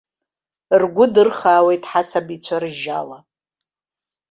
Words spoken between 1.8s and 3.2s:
ҳасабицәа ржьала!